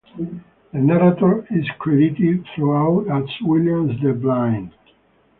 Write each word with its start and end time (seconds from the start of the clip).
The 0.73 0.79
narrator 0.79 1.45
is 1.51 1.69
credited 1.77 2.47
throughout 2.55 3.07
as 3.07 3.29
William 3.43 4.01
the 4.03 4.13
Blind. 4.13 4.71